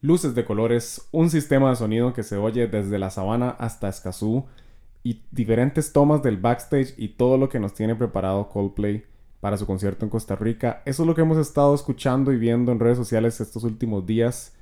[0.00, 4.46] luces de colores, un sistema de sonido que se oye desde la sabana hasta Escazú
[5.02, 9.04] y diferentes tomas del backstage y todo lo que nos tiene preparado Coldplay
[9.40, 10.82] para su concierto en Costa Rica.
[10.84, 14.54] Eso es lo que hemos estado escuchando y viendo en redes sociales estos últimos días.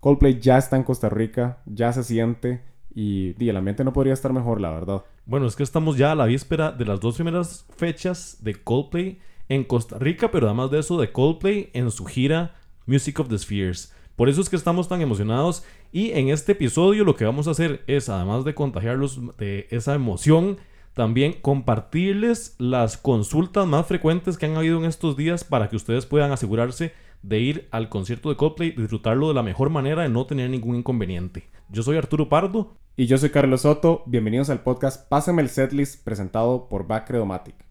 [0.00, 2.62] Coldplay ya está en Costa Rica, ya se siente
[2.94, 5.04] y, y el ambiente no podría estar mejor, la verdad.
[5.26, 9.20] Bueno, es que estamos ya a la víspera de las dos primeras fechas de Coldplay
[9.48, 12.54] en Costa Rica, pero además de eso de Coldplay en su gira
[12.86, 13.92] Music of the Spheres.
[14.20, 17.52] Por eso es que estamos tan emocionados y en este episodio lo que vamos a
[17.52, 20.58] hacer es, además de contagiarlos de esa emoción,
[20.92, 26.04] también compartirles las consultas más frecuentes que han habido en estos días para que ustedes
[26.04, 30.26] puedan asegurarse de ir al concierto de Coldplay, disfrutarlo de la mejor manera y no
[30.26, 31.48] tener ningún inconveniente.
[31.70, 32.76] Yo soy Arturo Pardo.
[32.98, 34.02] Y yo soy Carlos Soto.
[34.04, 37.69] Bienvenidos al podcast Pásame el Setlist presentado por Bacredomatic.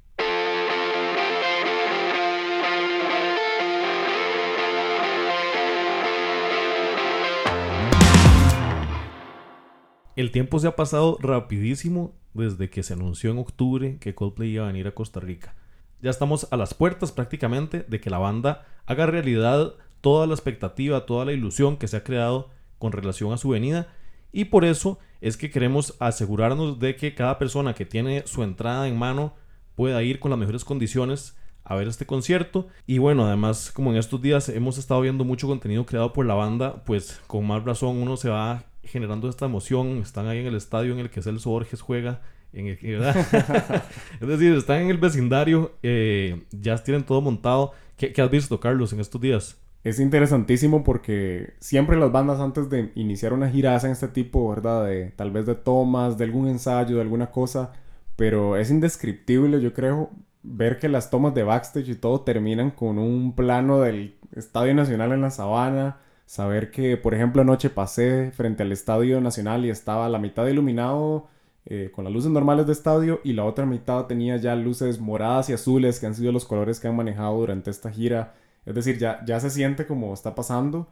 [10.20, 14.66] El tiempo se ha pasado rapidísimo desde que se anunció en octubre que Coldplay iba
[14.66, 15.56] a venir a Costa Rica.
[16.02, 21.06] Ya estamos a las puertas prácticamente de que la banda haga realidad toda la expectativa,
[21.06, 23.88] toda la ilusión que se ha creado con relación a su venida
[24.34, 28.90] y por eso es que queremos asegurarnos de que cada persona que tiene su entrada
[28.90, 29.36] en mano
[29.76, 32.68] pueda ir con las mejores condiciones a ver este concierto.
[32.86, 36.34] Y bueno, además, como en estos días hemos estado viendo mucho contenido creado por la
[36.34, 40.00] banda, pues con más razón uno se va generando esta emoción.
[40.00, 42.22] Están ahí en el estadio en el que Celso Borges juega.
[42.52, 42.78] En el,
[44.22, 47.74] es decir, están en el vecindario, eh, ya tienen todo montado.
[47.96, 49.60] ¿Qué, ¿Qué has visto, Carlos, en estos días?
[49.84, 54.86] Es interesantísimo porque siempre las bandas antes de iniciar una gira hacen este tipo, ¿verdad?
[54.86, 57.72] De tal vez de tomas, de algún ensayo, de alguna cosa,
[58.18, 60.12] pero es indescriptible, yo creo,
[60.44, 65.14] ver que las tomas de backstage y todo terminan con un plano del Estadio Nacional
[65.14, 70.08] en la Sabana, saber que, por ejemplo, anoche pasé frente al Estadio Nacional y estaba
[70.10, 71.28] la mitad iluminado
[71.66, 75.50] eh, con las luces normales de estadio y la otra mitad tenía ya luces moradas
[75.50, 78.36] y azules que han sido los colores que han manejado durante esta gira.
[78.64, 80.88] Es decir, ya, ya se siente como está pasando.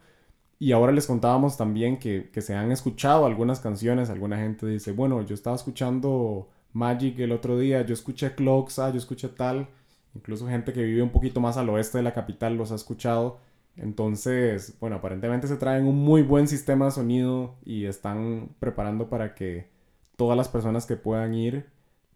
[0.58, 4.10] Y ahora les contábamos también que, que se han escuchado algunas canciones.
[4.10, 8.90] Alguna gente dice, bueno, yo estaba escuchando Magic el otro día, yo escuché Clocks, ah,
[8.90, 9.68] yo escuché tal.
[10.16, 13.38] Incluso gente que vive un poquito más al oeste de la capital los ha escuchado.
[13.78, 19.34] Entonces, bueno, aparentemente se traen un muy buen sistema de sonido y están preparando para
[19.34, 19.68] que
[20.16, 21.66] todas las personas que puedan ir,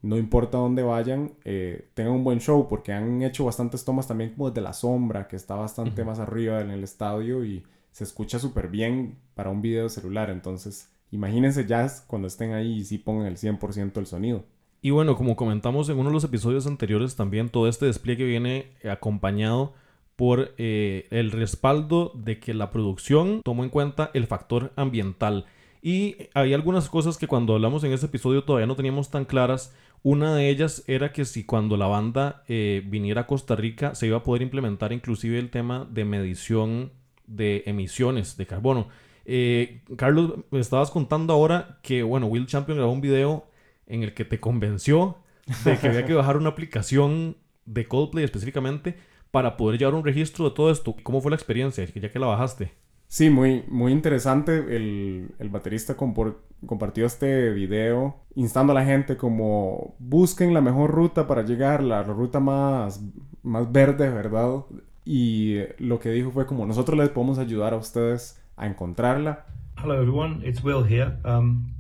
[0.03, 4.31] no importa dónde vayan, eh, tengan un buen show porque han hecho bastantes tomas también
[4.31, 8.41] como desde la sombra, que está bastante más arriba en el estadio y se escucha
[8.41, 10.31] súper bien para un video celular.
[10.31, 14.45] Entonces, imagínense ya cuando estén ahí y sí pongan el 100% del sonido.
[14.81, 18.73] Y bueno, como comentamos en uno de los episodios anteriores, también todo este despliegue viene
[18.91, 19.75] acompañado
[20.23, 25.47] por eh, el respaldo de que la producción tomó en cuenta el factor ambiental.
[25.83, 29.75] Y hay algunas cosas que cuando hablamos en ese episodio todavía no teníamos tan claras.
[30.05, 34.07] Una de ellas era que si cuando la banda eh, viniera a Costa Rica se
[34.07, 36.93] iba a poder implementar inclusive el tema de medición
[37.27, 38.87] de emisiones de carbono.
[39.25, 43.49] Eh, Carlos, me estabas contando ahora que, bueno, Will Champion grabó un video
[43.89, 45.17] en el que te convenció
[45.65, 50.45] de que había que bajar una aplicación de Coldplay específicamente para poder llevar un registro
[50.45, 50.95] de todo esto.
[51.03, 52.71] ¿Cómo fue la experiencia, ya que la bajaste?
[53.09, 54.59] Sí, muy, muy interesante.
[54.77, 61.27] El, el baterista compartió este video instando a la gente como busquen la mejor ruta
[61.27, 63.03] para llegar, la, ruta más,
[63.43, 64.65] más verde, ¿verdad?
[65.05, 69.47] Y lo que dijo fue como nosotros les podemos ayudar a ustedes a encontrarla.
[69.83, 71.17] Hello everyone, it's Will here.
[71.25, 71.73] Um,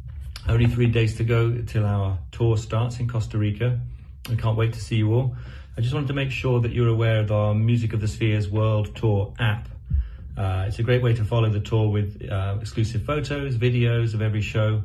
[0.48, 3.78] only three days to go till our tour starts in Costa Rica.
[4.30, 5.32] I can't wait to see you all.
[5.76, 8.48] I just wanted to make sure that you're aware of our Music of the Spheres
[8.50, 9.68] World Tour app.
[10.36, 14.20] Uh, it's a great way to follow the tour with uh, exclusive photos, videos of
[14.20, 14.82] every show,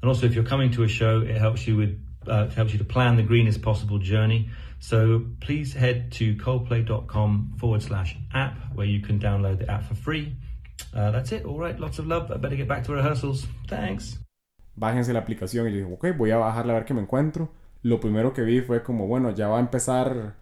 [0.00, 2.78] and also if you're coming to a show, it helps you with uh, helps you
[2.78, 4.48] to plan the greenest possible journey.
[4.78, 9.94] So please head to coldplay.com forward slash app where you can download the app for
[9.96, 10.36] free.
[10.94, 11.44] Uh, that's it.
[11.46, 11.78] All right.
[11.78, 12.30] Lots of love.
[12.30, 13.46] I better get back to rehearsals.
[13.66, 14.18] Thanks.
[14.76, 17.50] Bájense la aplicación y yo dije, ok, voy a bajarla a ver qué me encuentro.
[17.82, 20.34] Lo primero que vi fue como, bueno, ya va a empezar,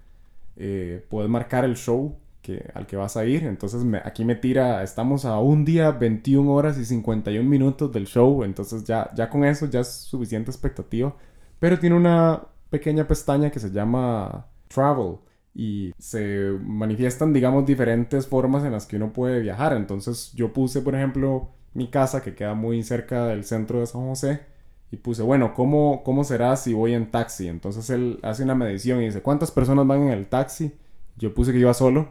[0.56, 3.44] eh, puedes marcar el show que, al que vas a ir.
[3.44, 8.44] Entonces aquí me tira, estamos a un día, 21 horas y 51 minutos del show.
[8.44, 11.14] Entonces ya, ya con eso ya es suficiente expectativa.
[11.58, 15.18] Pero tiene una pequeña pestaña que se llama Travel
[15.54, 19.72] y se manifiestan, digamos, diferentes formas en las que uno puede viajar.
[19.74, 24.02] Entonces yo puse, por ejemplo, mi casa que queda muy cerca del centro de San
[24.02, 24.55] José
[24.90, 27.48] y puse, bueno, ¿cómo, ¿cómo será si voy en taxi?
[27.48, 30.72] Entonces él hace una medición y dice, ¿cuántas personas van en el taxi?
[31.16, 32.08] Yo puse que iba solo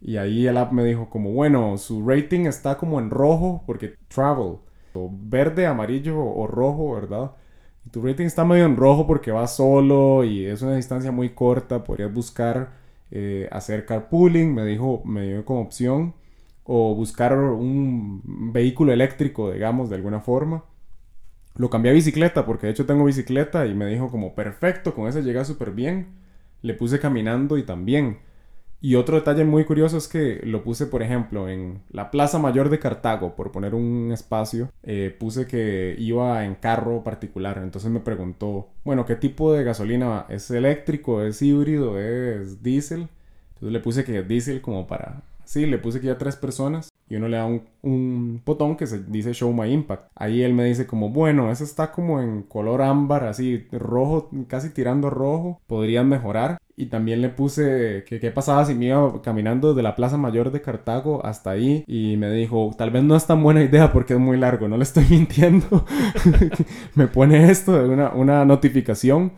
[0.00, 3.96] Y ahí el app me dijo como, bueno, su rating está como en rojo porque
[4.08, 4.58] travel,
[4.94, 7.32] o verde, amarillo o rojo, ¿verdad?
[7.84, 11.30] Y tu rating está medio en rojo porque vas solo y es una distancia muy
[11.30, 12.72] corta, podrías buscar
[13.10, 16.14] eh, hacer carpooling, me dijo, me dio como opción,
[16.64, 18.22] o buscar un
[18.52, 20.64] vehículo eléctrico, digamos, de alguna forma.
[21.58, 25.08] Lo cambié a bicicleta porque de hecho tengo bicicleta y me dijo como perfecto, con
[25.08, 26.06] ese llega súper bien.
[26.62, 28.18] Le puse caminando y también.
[28.80, 32.70] Y otro detalle muy curioso es que lo puse, por ejemplo, en la Plaza Mayor
[32.70, 37.58] de Cartago, por poner un espacio, eh, puse que iba en carro particular.
[37.58, 40.26] Entonces me preguntó, bueno, ¿qué tipo de gasolina?
[40.28, 41.22] ¿Es eléctrico?
[41.22, 41.98] ¿Es híbrido?
[41.98, 43.08] ¿Es diésel?
[43.54, 47.16] Entonces le puse que diésel como para Sí, le puse que ya tres personas y
[47.16, 50.10] uno le da un, botón que se dice Show My Impact.
[50.14, 54.70] Ahí él me dice como, bueno, eso está como en color ámbar, así rojo, casi
[54.70, 56.58] tirando rojo, podrían mejorar.
[56.76, 60.52] Y también le puse que qué pasaba si me iba caminando de la Plaza Mayor
[60.52, 61.82] de Cartago hasta ahí.
[61.86, 64.76] Y me dijo, tal vez no es tan buena idea porque es muy largo, no
[64.76, 65.84] le estoy mintiendo.
[66.94, 69.32] me pone esto una, una notificación.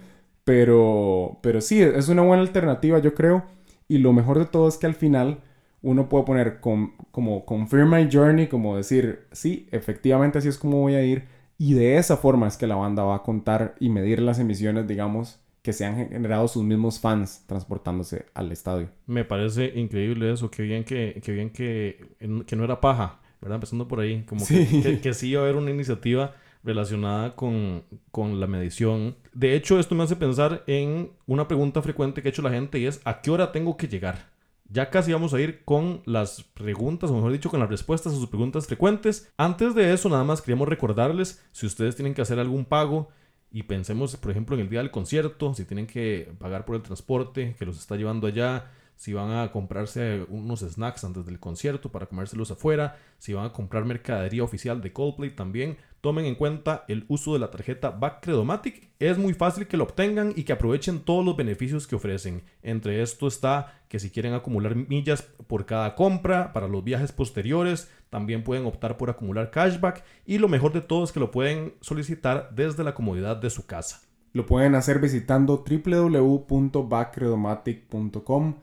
[0.44, 3.44] Pero, pero sí, es una buena alternativa, yo creo.
[3.88, 5.40] Y lo mejor de todo es que al final
[5.82, 10.94] uno puede poner como confirm my journey, como decir, sí, efectivamente así es como voy
[10.94, 11.24] a ir.
[11.58, 14.86] Y de esa forma es que la banda va a contar y medir las emisiones,
[14.86, 18.88] digamos, que se han generado sus mismos fans transportándose al estadio.
[19.06, 22.14] Me parece increíble eso, que bien que, que bien que,
[22.46, 23.56] que no era paja, ¿verdad?
[23.56, 26.34] Empezando por ahí, como Que, que, sí iba a haber una iniciativa
[26.64, 29.16] relacionada con, con, la medición.
[29.34, 32.78] De hecho, esto me hace pensar en una pregunta frecuente que ha hecho la gente
[32.78, 34.30] y es, ¿a qué hora tengo que llegar?
[34.72, 38.16] Ya casi vamos a ir con las preguntas, o mejor dicho, con las respuestas a
[38.16, 39.32] sus preguntas frecuentes.
[39.36, 43.08] Antes de eso, nada más queríamos recordarles, si ustedes tienen que hacer algún pago,
[43.50, 46.82] y pensemos, por ejemplo, en el día del concierto, si tienen que pagar por el
[46.82, 51.90] transporte que los está llevando allá, si van a comprarse unos snacks antes del concierto
[51.90, 56.84] para comérselos afuera, si van a comprar mercadería oficial de Coldplay también, tomen en cuenta
[56.88, 58.90] el uso de la tarjeta Backcredomatic.
[58.98, 62.42] Es muy fácil que lo obtengan y que aprovechen todos los beneficios que ofrecen.
[62.62, 67.90] Entre esto está que si quieren acumular millas por cada compra para los viajes posteriores,
[68.08, 71.74] también pueden optar por acumular cashback y lo mejor de todo es que lo pueden
[71.80, 74.02] solicitar desde la comodidad de su casa.
[74.32, 78.54] Lo pueden hacer visitando www.backcredomatic.com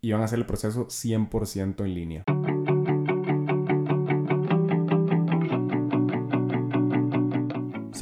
[0.00, 2.24] y van a hacer el proceso 100% en línea.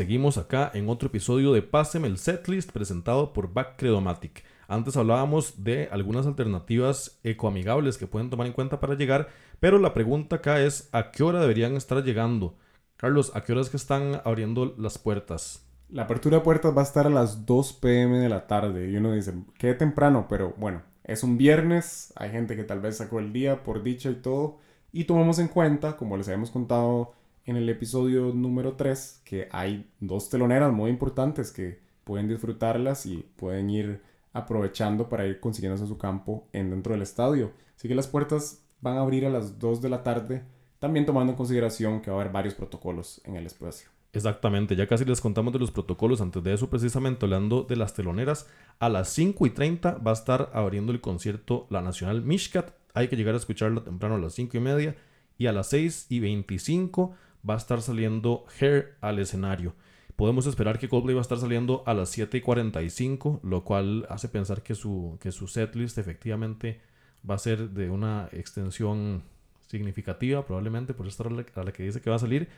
[0.00, 4.42] Seguimos acá en otro episodio de Páseme el Setlist presentado por Backcredomatic.
[4.66, 9.28] Antes hablábamos de algunas alternativas ecoamigables que pueden tomar en cuenta para llegar,
[9.60, 12.56] pero la pregunta acá es ¿a qué hora deberían estar llegando?
[12.96, 15.66] Carlos, ¿a qué horas que están abriendo las puertas?
[15.90, 18.96] La apertura de puertas va a estar a las 2 pm de la tarde y
[18.96, 23.18] uno dice, qué temprano, pero bueno, es un viernes, hay gente que tal vez sacó
[23.18, 24.60] el día por dicha y todo,
[24.92, 27.19] y tomamos en cuenta, como les habíamos contado
[27.50, 33.26] en el episodio número 3, que hay dos teloneras muy importantes que pueden disfrutarlas y
[33.36, 34.02] pueden ir
[34.32, 37.50] aprovechando para ir consiguiéndose su campo en dentro del estadio.
[37.76, 40.44] Así que las puertas van a abrir a las 2 de la tarde,
[40.78, 43.90] también tomando en consideración que va a haber varios protocolos en el espacio.
[44.12, 46.20] Exactamente, ya casi les contamos de los protocolos.
[46.20, 48.48] Antes de eso, precisamente hablando de las teloneras,
[48.78, 52.70] a las 5 y 30 va a estar abriendo el concierto La Nacional Mishkat.
[52.94, 54.96] Hay que llegar a escucharlo temprano a las 5 y media.
[55.38, 57.14] Y a las 6 y 25
[57.48, 59.74] va a estar saliendo Hair al escenario.
[60.16, 64.06] Podemos esperar que Coldplay va a estar saliendo a las 7 y 45, lo cual
[64.10, 66.80] hace pensar que su, que su setlist efectivamente
[67.28, 69.22] va a ser de una extensión
[69.66, 72.48] significativa, probablemente por estar a la que dice que va a salir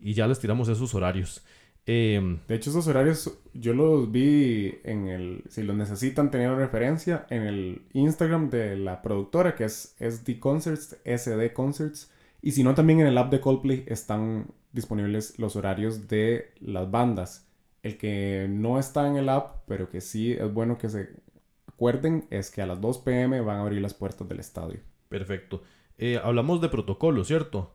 [0.00, 1.42] y ya les tiramos esos horarios.
[1.88, 7.26] Em, de hecho, esos horarios yo los vi en el, si los necesitan tener referencia,
[7.30, 12.10] en el Instagram de la productora que es SD Concerts, SD Concerts.
[12.46, 16.88] Y si no, también en el app de Coldplay están disponibles los horarios de las
[16.88, 17.48] bandas.
[17.82, 21.08] El que no está en el app, pero que sí es bueno que se
[21.66, 24.78] acuerden, es que a las 2 pm van a abrir las puertas del estadio.
[25.08, 25.64] Perfecto.
[25.98, 27.72] Eh, hablamos de protocolo, ¿cierto?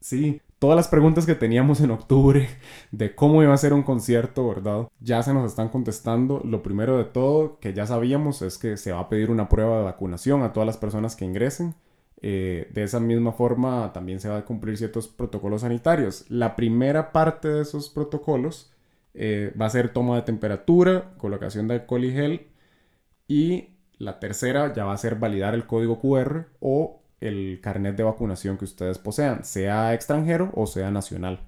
[0.00, 2.48] Sí, todas las preguntas que teníamos en octubre
[2.92, 4.88] de cómo iba a ser un concierto, ¿verdad?
[4.98, 6.40] Ya se nos están contestando.
[6.42, 9.76] Lo primero de todo que ya sabíamos es que se va a pedir una prueba
[9.76, 11.74] de vacunación a todas las personas que ingresen.
[12.22, 16.24] Eh, de esa misma forma también se va a cumplir ciertos protocolos sanitarios.
[16.28, 18.72] La primera parte de esos protocolos
[19.14, 22.46] eh, va a ser toma de temperatura, colocación de alcohol y gel
[23.28, 28.02] y la tercera ya va a ser validar el código QR o el carnet de
[28.02, 31.40] vacunación que ustedes posean, sea extranjero o sea nacional.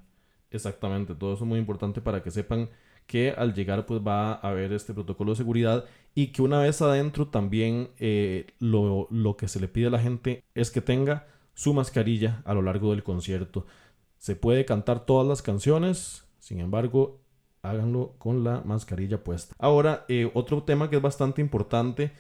[0.50, 2.70] Exactamente, todo eso es muy importante para que sepan
[3.06, 6.80] que al llegar pues va a haber este protocolo de seguridad y que una vez
[6.82, 11.26] adentro también eh, lo, lo que se le pide a la gente es que tenga
[11.54, 13.66] su mascarilla a lo largo del concierto.
[14.18, 17.20] Se puede cantar todas las canciones, sin embargo,
[17.62, 19.54] háganlo con la mascarilla puesta.
[19.58, 22.12] Ahora, eh, otro tema que es bastante importante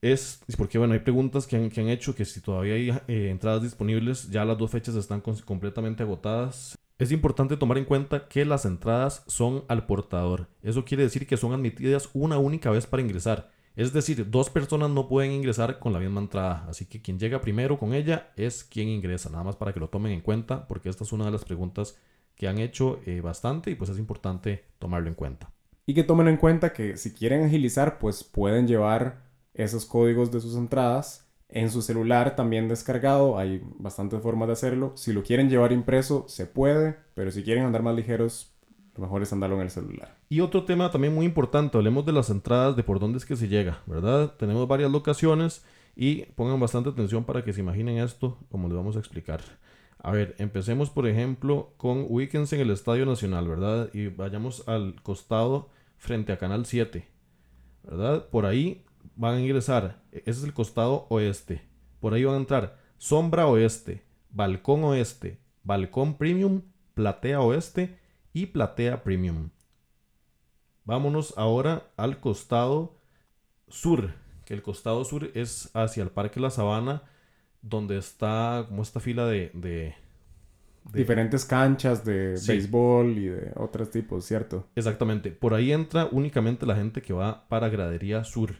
[0.00, 3.30] es, porque bueno, hay preguntas que han, que han hecho que si todavía hay eh,
[3.30, 6.78] entradas disponibles, ya las dos fechas están completamente agotadas.
[6.98, 10.48] Es importante tomar en cuenta que las entradas son al portador.
[10.64, 13.52] Eso quiere decir que son admitidas una única vez para ingresar.
[13.76, 16.66] Es decir, dos personas no pueden ingresar con la misma entrada.
[16.68, 19.30] Así que quien llega primero con ella es quien ingresa.
[19.30, 21.96] Nada más para que lo tomen en cuenta, porque esta es una de las preguntas
[22.34, 25.52] que han hecho eh, bastante y pues es importante tomarlo en cuenta.
[25.86, 29.22] Y que tomen en cuenta que si quieren agilizar, pues pueden llevar
[29.54, 33.38] esos códigos de sus entradas en su celular también descargado.
[33.38, 34.92] Hay bastantes formas de hacerlo.
[34.96, 38.52] Si lo quieren llevar impreso, se puede, pero si quieren andar más ligeros,
[38.94, 40.16] lo mejor es andarlo en el celular.
[40.28, 43.36] Y otro tema también muy importante, hablemos de las entradas, de por dónde es que
[43.36, 44.34] se llega, ¿verdad?
[44.36, 45.64] Tenemos varias locaciones
[45.96, 49.40] y pongan bastante atención para que se imaginen esto, como les vamos a explicar.
[50.00, 53.90] A ver, empecemos por ejemplo con Weekends en el Estadio Nacional, ¿verdad?
[53.92, 57.04] Y vayamos al costado frente a Canal 7,
[57.84, 58.28] ¿verdad?
[58.28, 58.84] Por ahí
[59.16, 61.62] van a ingresar, ese es el costado oeste.
[62.00, 66.62] Por ahí van a entrar Sombra Oeste, Balcón Oeste, Balcón Premium,
[66.94, 67.98] Platea Oeste
[68.32, 69.50] y Platea Premium.
[70.84, 72.96] Vámonos ahora al costado
[73.68, 74.14] sur,
[74.44, 77.02] que el costado sur es hacia el Parque La Sabana,
[77.62, 79.94] donde está como esta fila de,
[80.92, 84.66] diferentes canchas de béisbol y de otros tipos, ¿cierto?
[84.74, 85.30] Exactamente.
[85.30, 88.56] Por ahí entra únicamente la gente que va para Gradería Sur.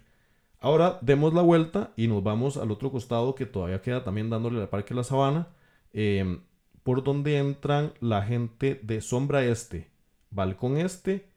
[0.61, 4.61] Ahora demos la vuelta y nos vamos al otro costado que todavía queda también dándole
[4.61, 5.49] al Parque La Sabana,
[5.93, 6.41] em,
[6.83, 9.91] por donde entran la gente de Sombra Este,
[10.31, 11.29] Balcón Este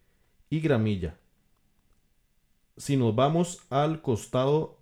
[0.50, 1.18] y Gramilla.
[2.78, 4.80] Si nos vamos al costado,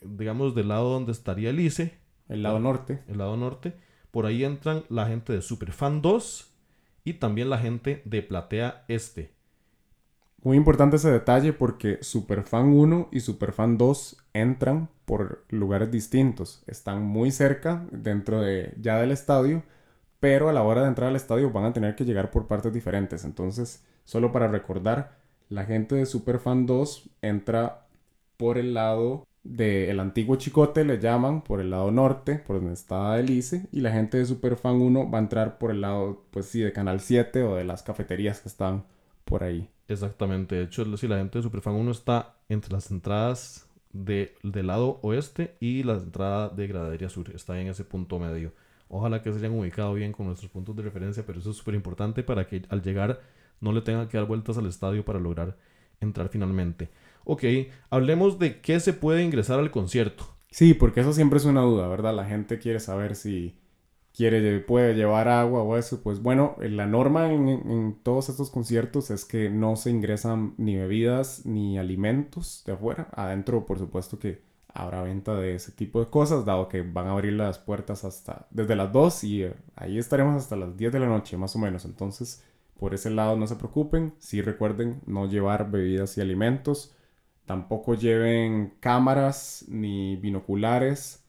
[0.00, 3.76] digamos, del lado donde estaría el ICE, el lado norte, el lado norte,
[4.10, 6.50] por ahí entran la gente de Superfan 2
[7.04, 9.34] y también la gente de Platea Este.
[10.44, 16.64] Muy importante ese detalle porque Superfan 1 y Superfan 2 entran por lugares distintos.
[16.66, 19.62] Están muy cerca dentro de ya del estadio,
[20.18, 22.72] pero a la hora de entrar al estadio van a tener que llegar por partes
[22.72, 23.24] diferentes.
[23.24, 25.16] Entonces, solo para recordar,
[25.48, 27.86] la gente de Superfan 2 entra
[28.36, 33.18] por el lado del antiguo Chicote, le llaman, por el lado norte, por donde está
[33.18, 36.60] Elise, y la gente de Superfan 1 va a entrar por el lado, pues sí,
[36.60, 38.84] de Canal 7 o de las cafeterías que están
[39.24, 39.68] por ahí.
[39.92, 40.56] Exactamente.
[40.56, 44.98] De hecho, si la gente de Superfan 1 está entre las entradas de, del lado
[45.02, 47.30] oeste y la entrada de Gradería Sur.
[47.34, 48.52] Está en ese punto medio.
[48.88, 51.74] Ojalá que se hayan ubicado bien con nuestros puntos de referencia, pero eso es súper
[51.74, 53.20] importante para que al llegar
[53.60, 55.56] no le tengan que dar vueltas al estadio para lograr
[56.00, 56.90] entrar finalmente.
[57.24, 57.44] Ok,
[57.88, 60.24] hablemos de qué se puede ingresar al concierto.
[60.50, 62.14] Sí, porque eso siempre es una duda, ¿verdad?
[62.14, 63.56] La gente quiere saber si
[64.14, 69.24] quiere, puede llevar agua o eso, pues bueno, la norma en, todos estos conciertos es
[69.24, 73.08] que no se ingresan ni bebidas ni alimentos de afuera.
[73.12, 77.12] Adentro, por supuesto que habrá venta de ese tipo de cosas, dado que van a
[77.12, 81.00] abrir las puertas hasta desde las 2 y eh, ahí estaremos hasta las 10 de
[81.00, 81.84] la noche, más o menos.
[81.84, 82.44] Entonces,
[82.78, 84.14] por ese lado no se preocupen.
[84.18, 86.94] Sí recuerden no llevar bebidas y alimentos.
[87.46, 91.21] Tampoco lleven cámaras ni binoculares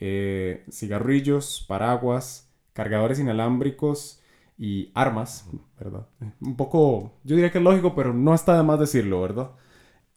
[0.00, 4.20] eh, cigarrillos, paraguas, cargadores inalámbricos
[4.58, 5.46] y armas,
[5.78, 6.06] ¿verdad?
[6.40, 9.50] Un poco, yo diría que es lógico, pero no está de más decirlo, ¿verdad?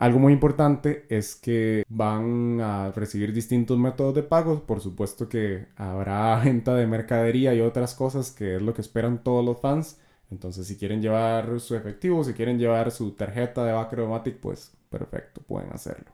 [0.02, 4.66] Algo muy importante es que van a recibir distintos métodos de pago.
[4.66, 9.24] Por supuesto que habrá venta de mercadería y otras cosas que es lo que esperan
[9.24, 10.00] todos los fans.
[10.32, 15.42] Entonces, si quieren llevar su efectivo, si quieren llevar su tarjeta de Acrobatic, pues perfecto,
[15.42, 16.12] pueden hacerlo.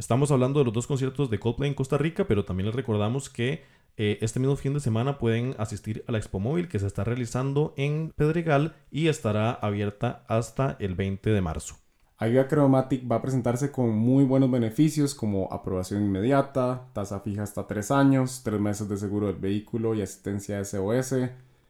[0.00, 3.28] Estamos hablando de los dos conciertos de Coldplay en Costa Rica, pero también les recordamos
[3.28, 3.64] que
[3.98, 7.04] eh, este mismo fin de semana pueden asistir a la Expo Móvil que se está
[7.04, 11.74] realizando en Pedregal y estará abierta hasta el 20 de marzo.
[12.16, 17.66] Avia Chromatic va a presentarse con muy buenos beneficios como aprobación inmediata, tasa fija hasta
[17.66, 21.14] 3 años, 3 meses de seguro del vehículo y asistencia SOS,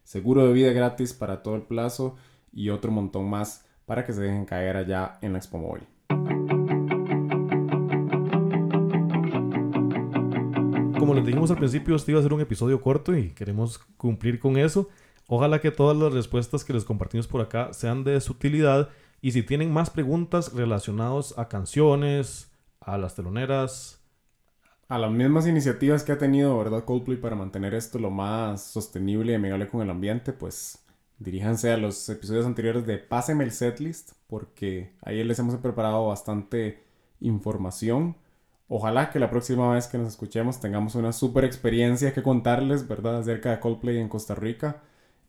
[0.05, 2.15] seguro de vida gratis para todo el plazo
[2.53, 5.83] y otro montón más para que se dejen caer allá en la Expo Móvil.
[11.01, 14.39] Como les dijimos al principio, este iba a ser un episodio corto y queremos cumplir
[14.39, 14.89] con eso.
[15.27, 18.91] Ojalá que todas las respuestas que les compartimos por acá sean de su utilidad.
[19.21, 24.01] Y si tienen más preguntas relacionadas a canciones, a las teloneras,
[24.91, 26.85] a las mismas iniciativas que ha tenido, ¿verdad?
[26.85, 30.85] Coldplay para mantener esto lo más sostenible y amigable con el ambiente, pues
[31.21, 36.83] diríjanse a los episodios anteriores de Páseme el setlist, porque ahí les hemos preparado bastante
[37.21, 38.17] información.
[38.73, 43.19] Ojalá que la próxima vez que nos escuchemos tengamos una super experiencia que contarles, ¿verdad?
[43.19, 44.81] Acerca de Coldplay en Costa Rica.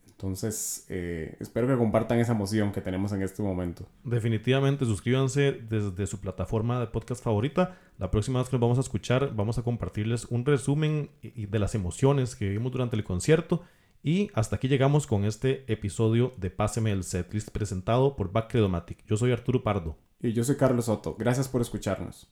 [0.05, 3.87] Entonces, eh, espero que compartan esa emoción que tenemos en este momento.
[4.03, 7.79] Definitivamente, suscríbanse desde su plataforma de podcast favorita.
[7.97, 11.73] La próxima vez que nos vamos a escuchar, vamos a compartirles un resumen de las
[11.73, 13.63] emociones que vivimos durante el concierto.
[14.03, 19.03] Y hasta aquí llegamos con este episodio de Páseme el Setlist presentado por Backcredomatic.
[19.07, 19.97] Yo soy Arturo Pardo.
[20.19, 21.15] Y yo soy Carlos Soto.
[21.17, 22.31] Gracias por escucharnos.